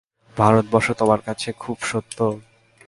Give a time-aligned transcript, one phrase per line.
[0.37, 2.17] ভারতবর্ষ তোমার কাছে খুব সত্য?